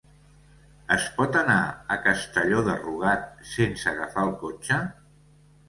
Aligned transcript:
Es 0.95 1.03
pot 1.17 1.37
anar 1.41 1.57
a 1.65 1.99
Castelló 2.07 2.63
de 2.69 2.79
Rugat 2.81 3.31
sense 3.53 3.89
agafar 3.95 4.27
el 4.31 4.35
cotxe? 4.43 4.83